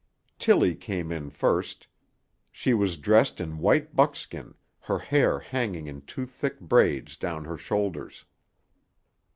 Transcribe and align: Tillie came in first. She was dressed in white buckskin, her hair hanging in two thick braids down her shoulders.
Tillie 0.39 0.73
came 0.73 1.11
in 1.11 1.29
first. 1.29 1.85
She 2.51 2.73
was 2.73 2.97
dressed 2.97 3.39
in 3.39 3.59
white 3.59 3.95
buckskin, 3.95 4.55
her 4.79 4.97
hair 4.97 5.37
hanging 5.37 5.85
in 5.85 6.01
two 6.01 6.25
thick 6.25 6.59
braids 6.59 7.15
down 7.15 7.45
her 7.45 7.55
shoulders. 7.55 8.25